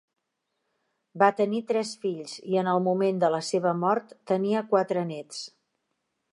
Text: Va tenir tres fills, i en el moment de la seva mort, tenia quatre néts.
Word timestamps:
Va 1.23 1.27
tenir 1.41 1.59
tres 1.73 1.91
fills, 2.05 2.33
i 2.53 2.57
en 2.63 2.71
el 2.73 2.83
moment 2.87 3.21
de 3.25 3.31
la 3.37 3.43
seva 3.51 3.77
mort, 3.85 4.19
tenia 4.33 4.67
quatre 4.75 5.09
néts. 5.15 5.47